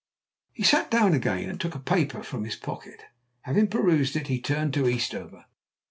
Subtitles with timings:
[0.51, 3.03] He sat down again and took a paper from his pocket.
[3.41, 5.45] Having perused it, he turned to Eastover.